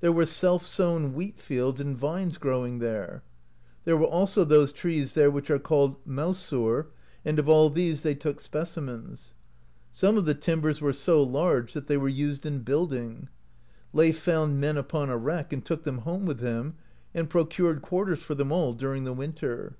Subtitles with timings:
[0.00, 3.22] There were self sown wheat fields and vines growing there.
[3.84, 6.92] There were also those trees there which are called "mausur" (36),
[7.24, 9.32] and of all these they took specimens.
[9.90, 13.30] Some of the timbers were so large that they were used in building.
[13.94, 16.74] Leif found men upon a wreck, and took them home with him,
[17.14, 19.76] and procured quarters for them all during the winter.